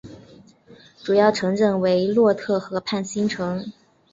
[1.03, 3.71] 主要城镇为洛特河畔新城。